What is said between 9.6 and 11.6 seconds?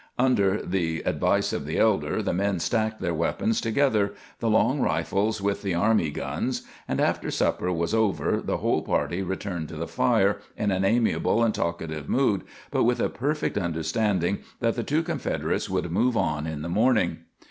to the fire in an amiable and